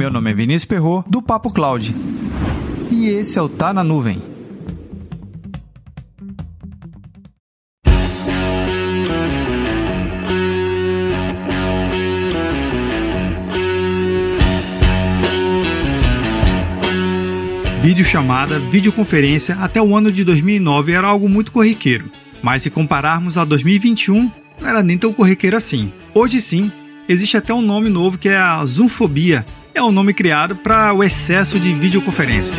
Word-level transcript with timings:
Meu 0.00 0.10
nome 0.10 0.30
é 0.30 0.32
Vinícius 0.32 0.64
Perro 0.64 1.04
do 1.06 1.20
Papo 1.20 1.52
Cloud. 1.52 1.94
E 2.90 3.08
esse 3.08 3.38
é 3.38 3.42
o 3.42 3.50
Tá 3.50 3.70
na 3.70 3.84
Nuvem. 3.84 4.22
Videochamada, 17.82 18.58
videoconferência 18.58 19.56
até 19.56 19.82
o 19.82 19.94
ano 19.94 20.10
de 20.10 20.24
2009 20.24 20.92
era 20.92 21.08
algo 21.08 21.28
muito 21.28 21.52
corriqueiro, 21.52 22.10
mas 22.42 22.62
se 22.62 22.70
compararmos 22.70 23.36
a 23.36 23.44
2021, 23.44 24.32
não 24.58 24.66
era 24.66 24.82
nem 24.82 24.96
tão 24.96 25.12
corriqueiro 25.12 25.58
assim. 25.58 25.92
Hoje 26.14 26.40
sim, 26.40 26.72
existe 27.06 27.36
até 27.36 27.52
um 27.52 27.60
nome 27.60 27.90
novo 27.90 28.16
que 28.16 28.30
é 28.30 28.38
a 28.38 28.64
zoomfobia, 28.64 29.44
é 29.80 29.82
um 29.82 29.90
nome 29.90 30.12
criado 30.12 30.54
para 30.54 30.92
o 30.92 31.02
excesso 31.02 31.58
de 31.58 31.72
videoconferências. 31.72 32.56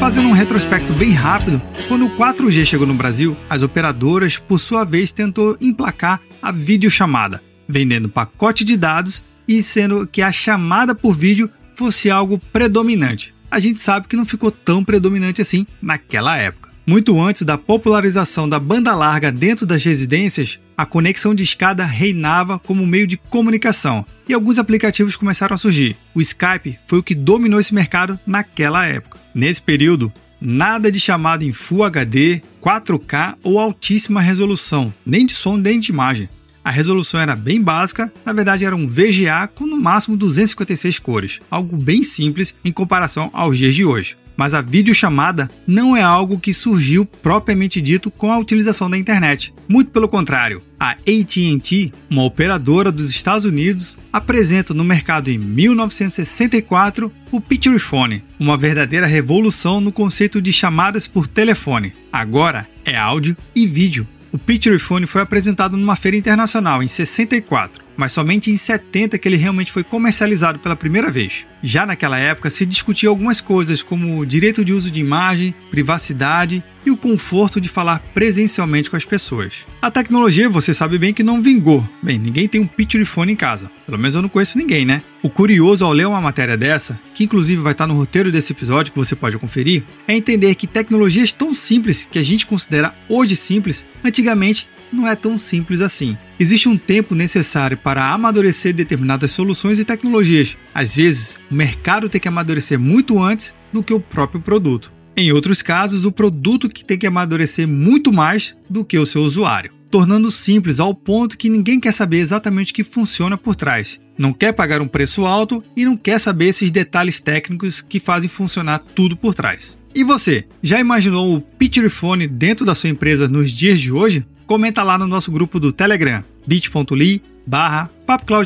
Fazendo 0.00 0.28
um 0.28 0.32
retrospecto 0.32 0.92
bem 0.92 1.12
rápido, 1.12 1.62
quando 1.86 2.06
o 2.06 2.16
4G 2.16 2.64
chegou 2.64 2.86
no 2.86 2.94
Brasil, 2.94 3.36
as 3.48 3.62
operadoras, 3.62 4.36
por 4.36 4.58
sua 4.58 4.84
vez, 4.84 5.12
tentou 5.12 5.56
emplacar 5.60 6.20
a 6.42 6.50
videochamada, 6.50 7.40
vendendo 7.68 8.08
pacote 8.08 8.64
de 8.64 8.76
dados 8.76 9.22
e 9.46 9.62
sendo 9.62 10.08
que 10.08 10.22
a 10.22 10.32
chamada 10.32 10.92
por 10.92 11.14
vídeo 11.14 11.48
fosse 11.76 12.10
algo 12.10 12.40
predominante. 12.52 13.32
A 13.48 13.60
gente 13.60 13.78
sabe 13.78 14.08
que 14.08 14.16
não 14.16 14.24
ficou 14.24 14.50
tão 14.50 14.84
predominante 14.84 15.40
assim 15.40 15.66
naquela 15.80 16.36
época. 16.36 16.65
Muito 16.88 17.20
antes 17.20 17.42
da 17.42 17.58
popularização 17.58 18.48
da 18.48 18.60
banda 18.60 18.94
larga 18.94 19.32
dentro 19.32 19.66
das 19.66 19.84
residências, 19.84 20.60
a 20.76 20.86
conexão 20.86 21.34
de 21.34 21.42
escada 21.42 21.84
reinava 21.84 22.60
como 22.60 22.86
meio 22.86 23.08
de 23.08 23.16
comunicação 23.16 24.06
e 24.28 24.32
alguns 24.32 24.56
aplicativos 24.56 25.16
começaram 25.16 25.52
a 25.52 25.58
surgir. 25.58 25.96
O 26.14 26.20
Skype 26.20 26.78
foi 26.86 27.00
o 27.00 27.02
que 27.02 27.12
dominou 27.12 27.58
esse 27.58 27.74
mercado 27.74 28.20
naquela 28.24 28.86
época. 28.86 29.18
Nesse 29.34 29.60
período, 29.60 30.12
nada 30.40 30.92
de 30.92 31.00
chamada 31.00 31.44
em 31.44 31.50
Full 31.50 31.82
HD, 31.82 32.40
4K 32.62 33.34
ou 33.42 33.58
altíssima 33.58 34.20
resolução, 34.20 34.94
nem 35.04 35.26
de 35.26 35.34
som 35.34 35.56
nem 35.56 35.80
de 35.80 35.90
imagem. 35.90 36.28
A 36.62 36.70
resolução 36.70 37.18
era 37.18 37.34
bem 37.34 37.60
básica, 37.60 38.12
na 38.24 38.32
verdade 38.32 38.64
era 38.64 38.76
um 38.76 38.86
VGA 38.86 39.48
com 39.52 39.66
no 39.66 39.76
máximo 39.76 40.16
256 40.16 41.00
cores, 41.00 41.40
algo 41.50 41.76
bem 41.76 42.04
simples 42.04 42.54
em 42.64 42.70
comparação 42.70 43.28
aos 43.32 43.58
dias 43.58 43.74
de 43.74 43.84
hoje. 43.84 44.16
Mas 44.36 44.54
a 44.54 44.60
videochamada 44.60 45.50
não 45.66 45.96
é 45.96 46.02
algo 46.02 46.38
que 46.38 46.52
surgiu 46.52 47.04
propriamente 47.04 47.80
dito 47.80 48.10
com 48.10 48.32
a 48.32 48.38
utilização 48.38 48.90
da 48.90 48.98
internet. 48.98 49.52
Muito 49.68 49.90
pelo 49.90 50.08
contrário, 50.08 50.62
a 50.78 50.90
AT&T, 50.90 51.92
uma 52.10 52.22
operadora 52.22 52.92
dos 52.92 53.08
Estados 53.08 53.44
Unidos, 53.44 53.98
apresenta 54.12 54.74
no 54.74 54.84
mercado 54.84 55.28
em 55.28 55.38
1964 55.38 57.10
o 57.32 57.40
Picture 57.40 57.78
Phone, 57.78 58.22
uma 58.38 58.56
verdadeira 58.56 59.06
revolução 59.06 59.80
no 59.80 59.90
conceito 59.90 60.40
de 60.40 60.52
chamadas 60.52 61.06
por 61.06 61.26
telefone. 61.26 61.94
Agora 62.12 62.68
é 62.84 62.96
áudio 62.96 63.36
e 63.54 63.66
vídeo. 63.66 64.06
O 64.32 64.38
Picture 64.38 64.78
Phone 64.78 65.06
foi 65.06 65.22
apresentado 65.22 65.76
numa 65.76 65.96
feira 65.96 66.16
internacional 66.16 66.82
em 66.82 66.88
64, 66.88 67.85
mas 67.96 68.12
somente 68.12 68.50
em 68.50 68.56
70 68.56 69.18
que 69.18 69.28
ele 69.28 69.36
realmente 69.36 69.72
foi 69.72 69.82
comercializado 69.82 70.58
pela 70.58 70.76
primeira 70.76 71.10
vez. 71.10 71.46
Já 71.62 71.86
naquela 71.86 72.18
época 72.18 72.50
se 72.50 72.66
discutia 72.66 73.08
algumas 73.08 73.40
coisas 73.40 73.82
como 73.82 74.18
o 74.18 74.26
direito 74.26 74.64
de 74.64 74.72
uso 74.72 74.90
de 74.90 75.00
imagem, 75.00 75.54
privacidade 75.70 76.62
e 76.84 76.90
o 76.90 76.96
conforto 76.96 77.60
de 77.60 77.68
falar 77.68 77.98
presencialmente 78.14 78.88
com 78.88 78.96
as 78.96 79.04
pessoas. 79.04 79.66
A 79.82 79.90
tecnologia, 79.90 80.48
você 80.48 80.72
sabe 80.72 80.98
bem 80.98 81.12
que 81.12 81.24
não 81.24 81.42
vingou. 81.42 81.86
Bem, 82.00 82.18
ninguém 82.18 82.46
tem 82.46 82.60
um 82.60 82.66
picture 82.66 83.04
phone 83.04 83.32
em 83.32 83.36
casa. 83.36 83.70
Pelo 83.84 83.98
menos 83.98 84.14
eu 84.14 84.22
não 84.22 84.28
conheço 84.28 84.58
ninguém, 84.58 84.84
né? 84.84 85.02
O 85.22 85.28
curioso 85.28 85.84
ao 85.84 85.92
ler 85.92 86.06
uma 86.06 86.20
matéria 86.20 86.56
dessa, 86.56 87.00
que 87.12 87.24
inclusive 87.24 87.60
vai 87.60 87.72
estar 87.72 87.86
no 87.88 87.94
roteiro 87.94 88.30
desse 88.30 88.52
episódio 88.52 88.92
que 88.92 88.98
você 88.98 89.16
pode 89.16 89.36
conferir, 89.38 89.82
é 90.06 90.14
entender 90.16 90.54
que 90.54 90.68
tecnologias 90.68 91.32
tão 91.32 91.52
simples 91.52 92.06
que 92.08 92.18
a 92.18 92.22
gente 92.22 92.46
considera 92.46 92.94
hoje 93.08 93.34
simples, 93.34 93.84
antigamente 94.04 94.68
não 94.92 95.08
é 95.08 95.16
tão 95.16 95.36
simples 95.36 95.80
assim. 95.80 96.16
Existe 96.38 96.68
um 96.68 96.76
tempo 96.76 97.14
necessário 97.14 97.78
para 97.78 98.12
amadurecer 98.12 98.74
determinadas 98.74 99.32
soluções 99.32 99.78
e 99.78 99.86
tecnologias. 99.86 100.54
Às 100.74 100.96
vezes, 100.96 101.36
o 101.50 101.54
mercado 101.54 102.10
tem 102.10 102.20
que 102.20 102.28
amadurecer 102.28 102.78
muito 102.78 103.22
antes 103.22 103.54
do 103.72 103.82
que 103.82 103.94
o 103.94 104.00
próprio 104.00 104.40
produto. 104.40 104.92
Em 105.16 105.32
outros 105.32 105.62
casos, 105.62 106.04
o 106.04 106.12
produto 106.12 106.68
que 106.68 106.84
tem 106.84 106.98
que 106.98 107.06
amadurecer 107.06 107.66
muito 107.66 108.12
mais 108.12 108.54
do 108.68 108.84
que 108.84 108.98
o 108.98 109.06
seu 109.06 109.22
usuário, 109.22 109.72
tornando 109.90 110.30
simples 110.30 110.78
ao 110.78 110.94
ponto 110.94 111.38
que 111.38 111.48
ninguém 111.48 111.80
quer 111.80 111.92
saber 111.92 112.18
exatamente 112.18 112.70
o 112.70 112.74
que 112.74 112.84
funciona 112.84 113.38
por 113.38 113.56
trás. 113.56 113.98
Não 114.18 114.34
quer 114.34 114.52
pagar 114.52 114.82
um 114.82 114.88
preço 114.88 115.24
alto 115.24 115.64
e 115.74 115.86
não 115.86 115.96
quer 115.96 116.20
saber 116.20 116.48
esses 116.48 116.70
detalhes 116.70 117.18
técnicos 117.18 117.80
que 117.80 117.98
fazem 117.98 118.28
funcionar 118.28 118.82
tudo 118.94 119.16
por 119.16 119.34
trás. 119.34 119.78
E 119.94 120.04
você, 120.04 120.44
já 120.62 120.78
imaginou 120.78 121.34
o 121.34 121.40
Picture 121.40 121.88
Phone 121.88 122.26
dentro 122.26 122.66
da 122.66 122.74
sua 122.74 122.90
empresa 122.90 123.26
nos 123.26 123.50
dias 123.50 123.80
de 123.80 123.90
hoje? 123.90 124.26
Comenta 124.46 124.84
lá 124.84 124.96
no 124.96 125.08
nosso 125.08 125.32
grupo 125.32 125.58
do 125.58 125.72
Telegram, 125.72 126.22
bit.ly 126.46 127.20
barra 127.44 127.90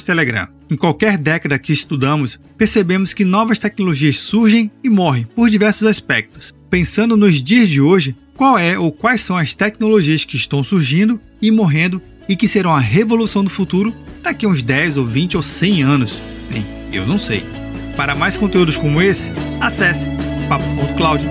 Telegram. 0.05 0.49
Em 0.71 0.77
qualquer 0.77 1.19
década 1.19 1.59
que 1.59 1.72
estudamos, 1.72 2.41
percebemos 2.56 3.12
que 3.12 3.25
novas 3.25 3.59
tecnologias 3.59 4.19
surgem 4.19 4.71
e 4.83 4.88
morrem 4.88 5.27
por 5.37 5.50
diversos 5.50 5.87
aspectos. 5.87 6.55
Pensando 6.71 7.19
nos 7.19 7.43
dias 7.43 7.69
de 7.69 7.83
hoje, 7.83 8.16
qual 8.34 8.59
é 8.59 8.78
ou 8.78 8.91
quais 8.91 9.21
são 9.21 9.37
as 9.37 9.55
tecnologias 9.55 10.25
que 10.25 10.37
estão 10.37 10.65
surgindo 10.65 11.21
e 11.43 11.50
morrendo 11.50 12.00
e 12.27 12.34
que 12.34 12.49
serão 12.49 12.75
a 12.75 12.81
revolução 12.81 13.44
do 13.44 13.50
futuro 13.50 13.94
daqui 14.22 14.47
a 14.47 14.49
uns 14.49 14.62
10 14.62 14.97
ou 14.97 15.06
20 15.06 15.37
ou 15.37 15.43
100 15.43 15.82
anos? 15.82 16.22
Bem, 16.50 16.65
eu 16.91 17.06
não 17.06 17.19
sei. 17.19 17.44
Para 17.94 18.15
mais 18.15 18.38
conteúdos 18.38 18.78
como 18.78 19.03
esse, 19.03 19.32
acesse 19.61 20.09
papo.cloud. 20.49 21.22